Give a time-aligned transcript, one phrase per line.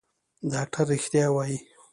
[0.51, 1.57] ډاکتر رښتيا وايي.